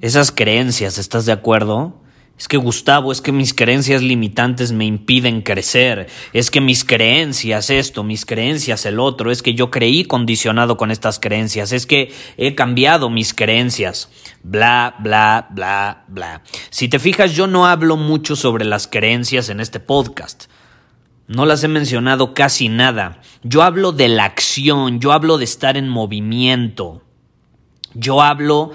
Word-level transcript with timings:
Esas 0.00 0.32
creencias, 0.32 0.96
¿estás 0.96 1.26
de 1.26 1.32
acuerdo? 1.32 2.00
Es 2.38 2.48
que 2.48 2.56
Gustavo, 2.56 3.12
es 3.12 3.20
que 3.20 3.32
mis 3.32 3.52
creencias 3.52 4.00
limitantes 4.00 4.72
me 4.72 4.86
impiden 4.86 5.42
crecer, 5.42 6.08
es 6.32 6.50
que 6.50 6.62
mis 6.62 6.86
creencias 6.86 7.68
esto, 7.68 8.02
mis 8.02 8.24
creencias 8.24 8.86
el 8.86 8.98
otro, 8.98 9.30
es 9.30 9.42
que 9.42 9.52
yo 9.52 9.70
creí 9.70 10.06
condicionado 10.06 10.78
con 10.78 10.90
estas 10.90 11.18
creencias, 11.18 11.72
es 11.72 11.84
que 11.84 12.14
he 12.38 12.54
cambiado 12.54 13.10
mis 13.10 13.34
creencias, 13.34 14.08
bla, 14.42 14.94
bla, 15.00 15.48
bla, 15.50 16.04
bla. 16.08 16.42
Si 16.70 16.88
te 16.88 16.98
fijas, 16.98 17.34
yo 17.34 17.46
no 17.46 17.66
hablo 17.66 17.98
mucho 17.98 18.36
sobre 18.36 18.64
las 18.64 18.86
creencias 18.86 19.50
en 19.50 19.60
este 19.60 19.78
podcast. 19.78 20.44
No 21.26 21.44
las 21.44 21.62
he 21.62 21.68
mencionado 21.68 22.32
casi 22.32 22.70
nada. 22.70 23.20
Yo 23.42 23.62
hablo 23.62 23.92
de 23.92 24.08
la 24.08 24.24
acción, 24.24 24.98
yo 24.98 25.12
hablo 25.12 25.36
de 25.36 25.44
estar 25.44 25.76
en 25.76 25.90
movimiento. 25.90 27.02
Yo 27.92 28.22
hablo 28.22 28.72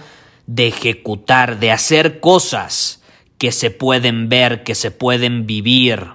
de 0.47 0.67
ejecutar, 0.67 1.59
de 1.59 1.71
hacer 1.71 2.19
cosas 2.19 3.01
que 3.37 3.51
se 3.51 3.71
pueden 3.71 4.29
ver, 4.29 4.63
que 4.63 4.75
se 4.75 4.91
pueden 4.91 5.45
vivir, 5.45 6.07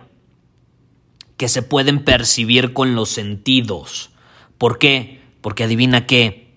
que 1.37 1.49
se 1.49 1.63
pueden 1.63 2.05
percibir 2.05 2.73
con 2.73 2.95
los 2.95 3.09
sentidos. 3.11 4.11
¿Por 4.59 4.79
qué? 4.79 5.21
Porque 5.41 5.65
adivina 5.65 6.07
qué. 6.07 6.55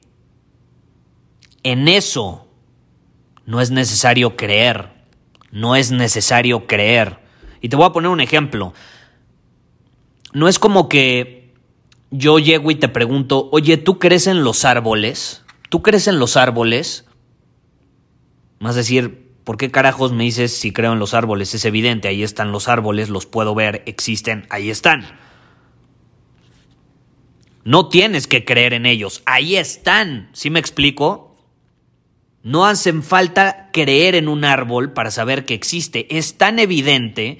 En 1.63 1.87
eso 1.87 2.47
no 3.45 3.61
es 3.61 3.71
necesario 3.71 4.35
creer, 4.35 4.89
no 5.51 5.75
es 5.75 5.91
necesario 5.91 6.67
creer. 6.67 7.19
Y 7.61 7.69
te 7.69 7.75
voy 7.75 7.85
a 7.85 7.93
poner 7.93 8.09
un 8.09 8.19
ejemplo. 8.19 8.73
No 10.33 10.47
es 10.47 10.59
como 10.59 10.89
que 10.89 11.53
yo 12.11 12.39
llego 12.39 12.71
y 12.71 12.75
te 12.75 12.89
pregunto, 12.89 13.49
oye, 13.51 13.77
¿tú 13.77 13.99
crees 13.99 14.27
en 14.27 14.43
los 14.43 14.65
árboles? 14.65 15.43
¿Tú 15.69 15.81
crees 15.81 16.07
en 16.07 16.19
los 16.19 16.37
árboles? 16.37 17.05
Más 18.63 18.75
decir, 18.75 19.27
¿por 19.43 19.57
qué 19.57 19.71
carajos 19.71 20.13
me 20.13 20.23
dices 20.23 20.55
si 20.55 20.71
creo 20.71 20.93
en 20.93 20.99
los 20.99 21.13
árboles? 21.13 21.53
Es 21.53 21.65
evidente, 21.65 22.07
ahí 22.07 22.23
están 22.23 22.53
los 22.53 22.69
árboles, 22.69 23.09
los 23.09 23.25
puedo 23.25 23.53
ver, 23.53 23.83
existen, 23.87 24.47
ahí 24.49 24.69
están. 24.69 25.19
No 27.65 27.89
tienes 27.89 28.25
que 28.25 28.45
creer 28.45 28.71
en 28.71 28.85
ellos, 28.85 29.21
ahí 29.25 29.57
están. 29.57 30.29
¿Sí 30.31 30.49
me 30.49 30.61
explico? 30.61 31.35
No 32.41 32.65
hacen 32.65 33.03
falta 33.03 33.69
creer 33.73 34.15
en 34.15 34.29
un 34.29 34.45
árbol 34.45 34.93
para 34.93 35.11
saber 35.11 35.43
que 35.43 35.55
existe. 35.55 36.07
Es 36.17 36.37
tan 36.37 36.57
evidente 36.57 37.39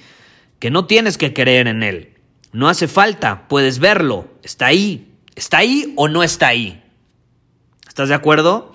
que 0.59 0.71
no 0.71 0.87
tienes 0.87 1.17
que 1.17 1.31
creer 1.31 1.69
en 1.69 1.83
él. 1.83 2.17
No 2.51 2.67
hace 2.67 2.89
falta, 2.89 3.47
puedes 3.47 3.79
verlo. 3.79 4.27
Está 4.43 4.65
ahí. 4.65 5.13
¿Está 5.35 5.59
ahí 5.59 5.93
o 5.95 6.09
no 6.09 6.21
está 6.21 6.49
ahí? 6.49 6.83
¿Estás 7.87 8.09
de 8.09 8.15
acuerdo? 8.15 8.72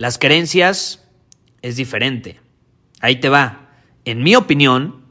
Las 0.00 0.16
creencias 0.16 1.06
es 1.60 1.76
diferente. 1.76 2.40
Ahí 3.02 3.16
te 3.16 3.28
va. 3.28 3.68
En 4.06 4.22
mi 4.22 4.34
opinión, 4.34 5.04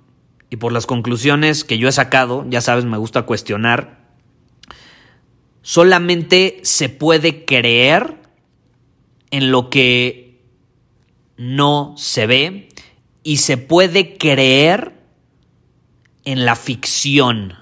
y 0.49 0.55
por 0.55 0.71
las 0.71 0.87
conclusiones 0.87 1.63
que 1.63 1.77
yo 1.77 1.87
he 1.87 1.91
sacado, 1.91 2.43
ya 2.49 2.59
sabes, 2.59 2.85
me 2.85 2.97
gusta 2.97 3.21
cuestionar, 3.21 3.99
solamente 5.61 6.59
se 6.63 6.89
puede 6.89 7.45
creer 7.45 8.17
en 9.29 9.51
lo 9.51 9.69
que 9.69 10.41
no 11.37 11.93
se 11.95 12.25
ve 12.25 12.69
y 13.21 13.37
se 13.37 13.57
puede 13.57 14.17
creer 14.17 14.95
en 16.25 16.45
la 16.45 16.55
ficción. 16.55 17.53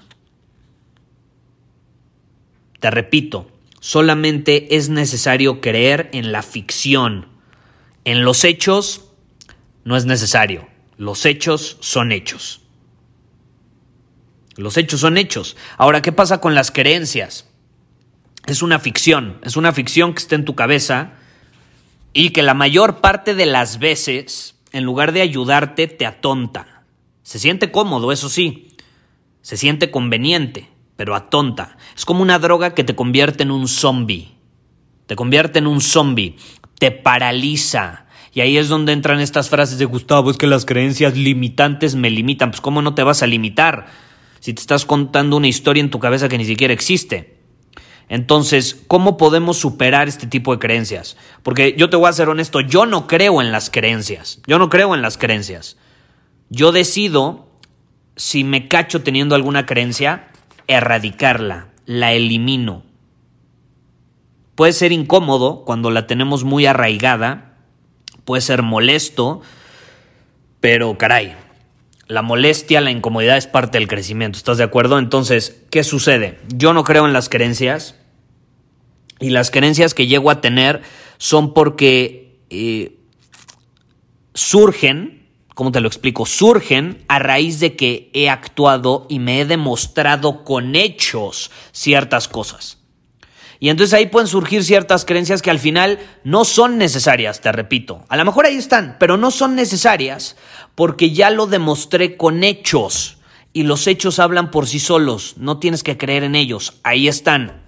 Te 2.79 2.89
repito, 2.89 3.51
Solamente 3.87 4.75
es 4.75 4.89
necesario 4.89 5.61
creer 5.61 6.09
en 6.11 6.33
la 6.33 6.43
ficción. 6.43 7.29
En 8.03 8.25
los 8.25 8.43
hechos 8.43 9.13
no 9.85 9.95
es 9.95 10.03
necesario. 10.03 10.67
Los 10.97 11.25
hechos 11.25 11.77
son 11.79 12.11
hechos. 12.11 12.59
Los 14.57 14.75
hechos 14.75 14.99
son 14.99 15.15
hechos. 15.15 15.55
Ahora, 15.77 16.01
¿qué 16.01 16.11
pasa 16.11 16.41
con 16.41 16.53
las 16.53 16.69
creencias? 16.69 17.47
Es 18.45 18.61
una 18.61 18.79
ficción, 18.79 19.39
es 19.41 19.55
una 19.55 19.71
ficción 19.71 20.13
que 20.13 20.19
está 20.19 20.35
en 20.35 20.43
tu 20.43 20.53
cabeza 20.53 21.13
y 22.11 22.31
que 22.31 22.43
la 22.43 22.53
mayor 22.53 22.99
parte 22.99 23.35
de 23.35 23.45
las 23.45 23.79
veces, 23.79 24.59
en 24.73 24.83
lugar 24.83 25.13
de 25.13 25.21
ayudarte, 25.21 25.87
te 25.87 26.05
atonta. 26.05 26.83
Se 27.23 27.39
siente 27.39 27.71
cómodo, 27.71 28.11
eso 28.11 28.27
sí, 28.27 28.75
se 29.41 29.55
siente 29.55 29.91
conveniente, 29.91 30.67
pero 30.97 31.15
atonta. 31.15 31.77
Es 31.95 32.03
como 32.03 32.21
una 32.21 32.39
droga 32.39 32.73
que 32.73 32.83
te 32.83 32.95
convierte 32.95 33.43
en 33.43 33.51
un 33.51 33.69
zombie. 33.69 34.33
Te 35.05 35.15
convierte 35.15 35.59
en 35.59 35.67
un 35.67 35.79
zombie. 35.79 36.35
Te 36.79 36.91
paraliza. 36.91 38.07
Y 38.33 38.41
ahí 38.41 38.57
es 38.57 38.67
donde 38.67 38.91
entran 38.91 39.21
estas 39.21 39.49
frases 39.49 39.77
de 39.77 39.85
Gustavo, 39.85 40.29
es 40.29 40.37
que 40.37 40.47
las 40.47 40.65
creencias 40.65 41.15
limitantes 41.15 41.95
me 41.95 42.09
limitan. 42.09 42.51
Pues 42.51 42.61
¿cómo 42.61 42.81
no 42.81 42.93
te 42.93 43.03
vas 43.03 43.23
a 43.23 43.27
limitar? 43.27 43.87
Si 44.39 44.53
te 44.53 44.59
estás 44.59 44.85
contando 44.85 45.37
una 45.37 45.47
historia 45.47 45.81
en 45.81 45.89
tu 45.89 45.99
cabeza 45.99 46.27
que 46.27 46.37
ni 46.37 46.45
siquiera 46.45 46.73
existe. 46.73 47.37
Entonces, 48.09 48.83
¿cómo 48.87 49.17
podemos 49.17 49.57
superar 49.57 50.07
este 50.07 50.27
tipo 50.27 50.53
de 50.53 50.59
creencias? 50.59 51.17
Porque 51.43 51.75
yo 51.77 51.89
te 51.89 51.97
voy 51.97 52.09
a 52.09 52.13
ser 52.13 52.29
honesto, 52.29 52.61
yo 52.61 52.85
no 52.85 53.07
creo 53.07 53.41
en 53.41 53.51
las 53.51 53.69
creencias. 53.69 54.41
Yo 54.47 54.59
no 54.59 54.69
creo 54.69 54.95
en 54.95 55.01
las 55.01 55.17
creencias. 55.17 55.77
Yo 56.49 56.71
decido 56.71 57.47
si 58.15 58.43
me 58.43 58.67
cacho 58.67 59.03
teniendo 59.03 59.35
alguna 59.35 59.65
creencia, 59.65 60.29
erradicarla, 60.67 61.69
la 61.85 62.13
elimino. 62.13 62.83
Puede 64.55 64.73
ser 64.73 64.91
incómodo 64.91 65.63
cuando 65.65 65.91
la 65.91 66.07
tenemos 66.07 66.43
muy 66.43 66.65
arraigada, 66.65 67.57
puede 68.25 68.41
ser 68.41 68.63
molesto, 68.63 69.41
pero 70.59 70.97
caray, 70.97 71.35
la 72.07 72.21
molestia, 72.21 72.81
la 72.81 72.91
incomodidad 72.91 73.37
es 73.37 73.47
parte 73.47 73.77
del 73.77 73.87
crecimiento, 73.87 74.37
¿estás 74.37 74.57
de 74.57 74.63
acuerdo? 74.63 74.97
Entonces, 74.99 75.63
¿qué 75.69 75.83
sucede? 75.83 76.39
Yo 76.55 76.73
no 76.73 76.83
creo 76.83 77.05
en 77.05 77.13
las 77.13 77.29
creencias 77.29 77.95
y 79.19 79.29
las 79.29 79.51
creencias 79.51 79.93
que 79.93 80.07
llego 80.07 80.31
a 80.31 80.41
tener 80.41 80.81
son 81.17 81.53
porque 81.53 82.39
eh, 82.49 82.97
surgen 84.33 85.16
¿cómo 85.57 85.71
te 85.71 85.81
lo 85.81 85.87
explico? 85.87 86.27
Surgen 86.27 87.03
a 87.07 87.17
raíz 87.17 87.59
de 87.59 87.75
que 87.75 88.11
he 88.13 88.29
actuado 88.29 89.07
y 89.09 89.17
me 89.17 89.41
he 89.41 89.45
demostrado 89.45 90.43
con 90.43 90.75
hechos 90.75 91.49
ciertas 91.71 92.27
cosas. 92.27 92.77
Y 93.59 93.69
entonces 93.69 93.95
ahí 93.95 94.05
pueden 94.05 94.27
surgir 94.27 94.63
ciertas 94.63 95.03
creencias 95.03 95.41
que 95.41 95.49
al 95.49 95.57
final 95.57 95.97
no 96.23 96.45
son 96.45 96.77
necesarias, 96.77 97.41
te 97.41 97.51
repito. 97.51 98.05
A 98.07 98.17
lo 98.17 98.23
mejor 98.23 98.45
ahí 98.45 98.55
están, 98.55 98.97
pero 98.99 99.17
no 99.17 99.31
son 99.31 99.55
necesarias 99.55 100.37
porque 100.75 101.09
ya 101.09 101.31
lo 101.31 101.47
demostré 101.47 102.17
con 102.17 102.43
hechos. 102.43 103.17
Y 103.51 103.63
los 103.63 103.87
hechos 103.87 104.19
hablan 104.19 104.51
por 104.51 104.67
sí 104.67 104.77
solos, 104.77 105.37
no 105.37 105.57
tienes 105.57 105.81
que 105.81 105.97
creer 105.97 106.23
en 106.23 106.35
ellos, 106.35 106.75
ahí 106.83 107.07
están. 107.07 107.63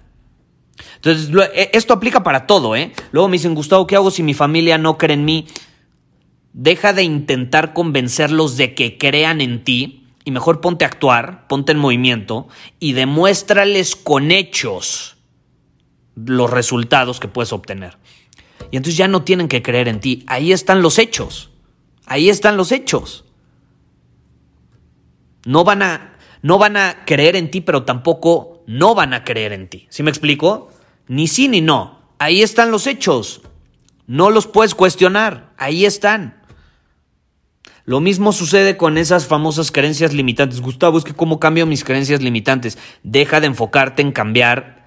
Entonces, 0.94 1.28
e, 1.54 1.70
esto 1.72 1.94
aplica 1.94 2.22
para 2.22 2.46
todo, 2.46 2.76
¿eh? 2.76 2.92
Luego 3.10 3.26
me 3.26 3.32
dicen, 3.32 3.56
Gustavo, 3.56 3.88
¿qué 3.88 3.96
hago 3.96 4.12
si 4.12 4.22
mi 4.22 4.32
familia 4.32 4.78
no 4.78 4.96
cree 4.96 5.14
en 5.14 5.24
mí? 5.24 5.48
Deja 6.52 6.92
de 6.92 7.04
intentar 7.04 7.72
convencerlos 7.72 8.56
de 8.56 8.74
que 8.74 8.98
crean 8.98 9.40
en 9.40 9.62
ti 9.62 10.08
y 10.24 10.30
mejor 10.30 10.60
ponte 10.60 10.84
a 10.84 10.88
actuar, 10.88 11.46
ponte 11.46 11.72
en 11.72 11.78
movimiento 11.78 12.48
y 12.78 12.92
demuéstrales 12.92 13.96
con 13.96 14.30
hechos 14.30 15.16
los 16.16 16.50
resultados 16.50 17.20
que 17.20 17.28
puedes 17.28 17.52
obtener. 17.52 17.98
Y 18.70 18.76
entonces 18.76 18.96
ya 18.96 19.08
no 19.08 19.22
tienen 19.22 19.48
que 19.48 19.62
creer 19.62 19.88
en 19.88 20.00
ti. 20.00 20.24
Ahí 20.26 20.52
están 20.52 20.82
los 20.82 20.98
hechos. 20.98 21.50
Ahí 22.06 22.28
están 22.28 22.56
los 22.56 22.72
hechos. 22.72 23.24
No 25.44 25.64
van 25.64 25.82
a, 25.82 26.18
no 26.42 26.58
van 26.58 26.76
a 26.76 27.04
creer 27.06 27.36
en 27.36 27.50
ti, 27.50 27.60
pero 27.60 27.84
tampoco 27.84 28.62
no 28.66 28.94
van 28.94 29.14
a 29.14 29.24
creer 29.24 29.52
en 29.52 29.68
ti. 29.68 29.86
¿Sí 29.90 30.02
me 30.02 30.10
explico? 30.10 30.70
Ni 31.08 31.26
sí 31.26 31.48
ni 31.48 31.60
no. 31.60 32.00
Ahí 32.18 32.42
están 32.42 32.70
los 32.70 32.86
hechos. 32.86 33.42
No 34.06 34.30
los 34.30 34.46
puedes 34.46 34.74
cuestionar. 34.74 35.52
Ahí 35.56 35.84
están. 35.84 36.39
Lo 37.90 37.98
mismo 37.98 38.32
sucede 38.32 38.76
con 38.76 38.98
esas 38.98 39.26
famosas 39.26 39.72
creencias 39.72 40.14
limitantes. 40.14 40.60
Gustavo, 40.60 40.96
es 40.96 41.02
que 41.02 41.12
cómo 41.12 41.40
cambio 41.40 41.66
mis 41.66 41.82
creencias 41.82 42.22
limitantes. 42.22 42.78
Deja 43.02 43.40
de 43.40 43.48
enfocarte 43.48 44.00
en 44.00 44.12
cambiar 44.12 44.86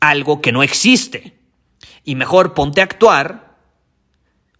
algo 0.00 0.40
que 0.40 0.50
no 0.50 0.64
existe. 0.64 1.38
Y 2.04 2.16
mejor 2.16 2.52
ponte 2.52 2.80
a 2.80 2.84
actuar, 2.84 3.56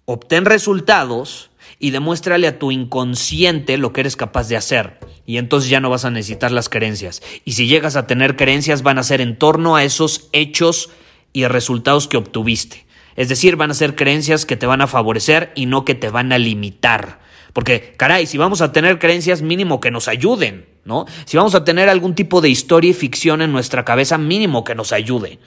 obtén 0.05 0.45
resultados 0.45 1.51
y 1.81 1.91
demuéstrale 1.91 2.47
a 2.47 2.61
tu 2.61 2.71
inconsciente 2.71 3.77
lo 3.77 3.93
que 3.93 4.03
eres 4.03 4.15
capaz 4.15 4.47
de 4.47 4.57
hacer. 4.57 5.01
Y 5.27 5.39
entonces 5.39 5.69
ya 5.69 5.81
no 5.81 5.91
vas 5.91 6.05
a 6.05 6.13
necesitar 6.13 6.53
las 6.53 6.69
creencias. 6.69 7.23
Y 7.45 7.55
si 7.55 7.67
llegas 7.67 7.97
a 7.97 8.07
tener 8.07 8.37
creencias 8.37 8.85
van 8.85 9.01
a 9.01 9.03
ser 9.03 9.21
en 9.21 9.37
torno 9.37 9.75
a 9.75 9.83
esos 9.83 10.29
hechos 10.31 10.91
y 11.33 11.45
resultados 11.47 12.07
que 12.07 12.19
obtuviste. 12.19 12.87
Es 13.17 13.29
decir, 13.29 13.57
van 13.57 13.73
a 13.73 13.75
ser 13.75 13.97
creencias 13.97 14.47
que 14.47 14.57
te 14.57 14.67
van 14.67 14.81
a 14.81 14.87
favorecer 14.87 15.51
y 15.57 15.67
no 15.67 15.85
que 15.85 15.97
te 15.97 16.09
van 16.09 16.33
a 16.33 16.39
limitar. 16.39 17.29
Porque, 17.53 17.95
caray, 17.97 18.27
si 18.27 18.39
vamos 18.39 18.61
a 18.61 18.73
tener 18.73 18.99
creencias, 18.99 19.43
mínimo 19.43 19.81
que 19.81 19.91
nos 19.91 20.09
ayuden, 20.09 20.67
¿no? 20.85 21.07
Si 21.25 21.37
vamos 21.37 21.55
a 21.55 21.65
tener 21.65 21.89
algún 21.89 22.15
tipo 22.15 22.41
de 22.41 22.49
historia 22.49 22.91
y 22.91 22.95
ficción 22.95 23.43
en 23.43 23.53
nuestra 23.53 23.85
cabeza, 23.85 24.19
mínimo 24.19 24.65
que 24.65 24.75
nos 24.75 24.93
ayude. 24.93 25.39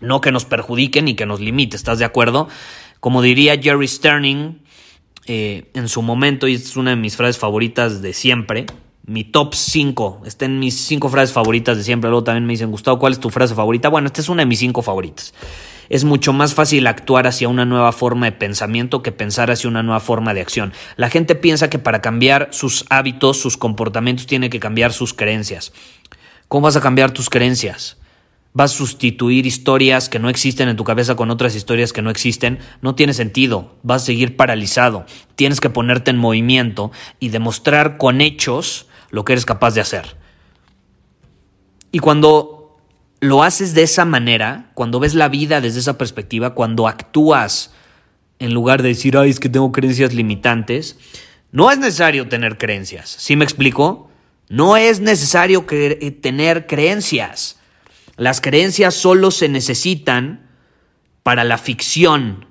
No 0.00 0.20
que 0.20 0.32
nos 0.32 0.44
perjudique 0.44 1.02
ni 1.02 1.14
que 1.14 1.26
nos 1.26 1.40
limite, 1.40 1.76
¿estás 1.76 1.98
de 1.98 2.04
acuerdo? 2.04 2.48
Como 3.00 3.22
diría 3.22 3.60
Jerry 3.60 3.88
Sterning 3.88 4.62
eh, 5.26 5.70
en 5.74 5.88
su 5.88 6.02
momento, 6.02 6.48
y 6.48 6.54
es 6.54 6.76
una 6.76 6.90
de 6.90 6.96
mis 6.96 7.16
frases 7.16 7.38
favoritas 7.38 8.02
de 8.02 8.12
siempre, 8.12 8.66
mi 9.04 9.24
top 9.24 9.54
5, 9.54 10.22
está 10.24 10.44
en 10.44 10.58
mis 10.58 10.74
5 10.86 11.08
frases 11.08 11.32
favoritas 11.32 11.76
de 11.76 11.84
siempre. 11.84 12.10
Luego 12.10 12.24
también 12.24 12.46
me 12.46 12.52
dicen, 12.52 12.70
Gustavo, 12.70 12.98
¿cuál 12.98 13.12
es 13.12 13.20
tu 13.20 13.30
frase 13.30 13.54
favorita? 13.54 13.88
Bueno, 13.88 14.06
esta 14.06 14.20
es 14.20 14.28
una 14.28 14.42
de 14.42 14.46
mis 14.46 14.58
5 14.60 14.82
favoritas 14.82 15.34
es 15.90 16.04
mucho 16.04 16.32
más 16.32 16.54
fácil 16.54 16.86
actuar 16.86 17.26
hacia 17.26 17.48
una 17.48 17.64
nueva 17.64 17.92
forma 17.92 18.26
de 18.26 18.32
pensamiento 18.32 19.02
que 19.02 19.10
pensar 19.12 19.50
hacia 19.50 19.68
una 19.68 19.82
nueva 19.82 20.00
forma 20.00 20.32
de 20.32 20.40
acción. 20.40 20.72
La 20.96 21.10
gente 21.10 21.34
piensa 21.34 21.68
que 21.68 21.80
para 21.80 22.00
cambiar 22.00 22.48
sus 22.52 22.86
hábitos, 22.88 23.40
sus 23.40 23.56
comportamientos, 23.56 24.26
tiene 24.26 24.50
que 24.50 24.60
cambiar 24.60 24.92
sus 24.92 25.12
creencias. 25.12 25.72
¿Cómo 26.46 26.64
vas 26.64 26.76
a 26.76 26.80
cambiar 26.80 27.10
tus 27.10 27.28
creencias? 27.28 27.98
¿Vas 28.52 28.72
a 28.72 28.76
sustituir 28.76 29.46
historias 29.46 30.08
que 30.08 30.20
no 30.20 30.28
existen 30.28 30.68
en 30.68 30.76
tu 30.76 30.84
cabeza 30.84 31.16
con 31.16 31.30
otras 31.30 31.56
historias 31.56 31.92
que 31.92 32.02
no 32.02 32.10
existen? 32.10 32.60
No 32.82 32.94
tiene 32.94 33.12
sentido. 33.12 33.74
Vas 33.82 34.02
a 34.02 34.06
seguir 34.06 34.36
paralizado. 34.36 35.06
Tienes 35.34 35.60
que 35.60 35.70
ponerte 35.70 36.12
en 36.12 36.18
movimiento 36.18 36.92
y 37.18 37.30
demostrar 37.30 37.96
con 37.96 38.20
hechos 38.20 38.86
lo 39.10 39.24
que 39.24 39.32
eres 39.32 39.44
capaz 39.44 39.74
de 39.74 39.80
hacer. 39.80 40.16
Y 41.90 41.98
cuando 41.98 42.59
lo 43.20 43.42
haces 43.42 43.74
de 43.74 43.82
esa 43.82 44.04
manera, 44.04 44.70
cuando 44.74 44.98
ves 44.98 45.14
la 45.14 45.28
vida 45.28 45.60
desde 45.60 45.80
esa 45.80 45.98
perspectiva, 45.98 46.54
cuando 46.54 46.88
actúas 46.88 47.72
en 48.38 48.54
lugar 48.54 48.82
de 48.82 48.88
decir, 48.88 49.16
ay, 49.16 49.30
es 49.30 49.38
que 49.38 49.50
tengo 49.50 49.70
creencias 49.70 50.14
limitantes, 50.14 50.96
no 51.52 51.70
es 51.70 51.78
necesario 51.78 52.28
tener 52.28 52.56
creencias. 52.56 53.10
¿Sí 53.10 53.36
me 53.36 53.44
explico? 53.44 54.10
No 54.48 54.76
es 54.76 55.00
necesario 55.00 55.66
eh, 55.70 56.10
tener 56.10 56.66
creencias. 56.66 57.58
Las 58.16 58.40
creencias 58.40 58.94
solo 58.94 59.30
se 59.30 59.48
necesitan 59.48 60.48
para 61.22 61.44
la 61.44 61.58
ficción. 61.58 62.46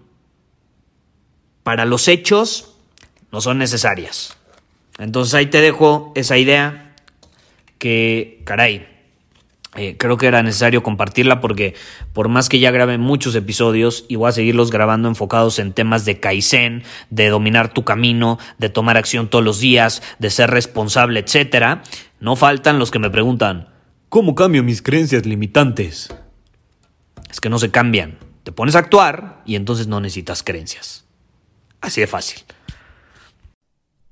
Para 1.63 1.85
los 1.85 2.07
hechos 2.07 2.75
no 3.31 3.41
son 3.41 3.57
necesarias. 3.57 4.37
Entonces 4.99 5.33
ahí 5.33 5.47
te 5.47 5.61
dejo 5.61 6.11
esa 6.15 6.37
idea 6.37 6.95
que, 7.79 8.41
caray, 8.45 8.98
eh, 9.75 9.97
creo 9.97 10.17
que 10.17 10.25
era 10.25 10.41
necesario 10.41 10.81
compartirla 10.81 11.41
porque 11.41 11.75
por 12.11 12.27
más 12.27 12.49
que 12.49 12.59
ya 12.59 12.71
grabé 12.71 12.97
muchos 12.97 13.35
episodios 13.35 14.05
y 14.07 14.15
voy 14.15 14.29
a 14.29 14.31
seguirlos 14.31 14.71
grabando 14.71 15.07
enfocados 15.07 15.59
en 15.59 15.73
temas 15.73 16.05
de 16.05 16.19
Kaizen, 16.19 16.83
de 17.11 17.29
dominar 17.29 17.71
tu 17.71 17.83
camino, 17.83 18.39
de 18.57 18.69
tomar 18.69 18.97
acción 18.97 19.29
todos 19.29 19.45
los 19.45 19.59
días, 19.59 20.01
de 20.17 20.31
ser 20.31 20.49
responsable, 20.49 21.19
etcétera, 21.19 21.83
no 22.19 22.35
faltan 22.35 22.79
los 22.79 22.89
que 22.89 22.97
me 22.97 23.11
preguntan, 23.11 23.69
¿cómo 24.09 24.33
cambio 24.33 24.63
mis 24.63 24.81
creencias 24.81 25.27
limitantes? 25.27 26.13
Es 27.29 27.39
que 27.39 27.49
no 27.49 27.59
se 27.59 27.69
cambian. 27.69 28.17
Te 28.43 28.51
pones 28.51 28.75
a 28.75 28.79
actuar 28.79 29.43
y 29.45 29.55
entonces 29.55 29.85
no 29.85 30.01
necesitas 30.01 30.41
creencias. 30.41 31.05
Así 31.79 32.01
de 32.01 32.07
fácil. 32.07 32.39